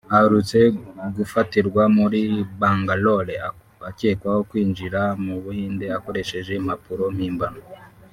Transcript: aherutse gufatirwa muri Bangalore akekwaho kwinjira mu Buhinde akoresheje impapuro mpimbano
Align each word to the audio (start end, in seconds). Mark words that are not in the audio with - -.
aherutse 0.15 0.59
gufatirwa 1.15 1.83
muri 1.97 2.21
Bangalore 2.59 3.35
akekwaho 3.89 4.39
kwinjira 4.49 5.01
mu 5.23 5.35
Buhinde 5.43 5.85
akoresheje 5.97 6.51
impapuro 6.59 7.05
mpimbano 7.17 7.61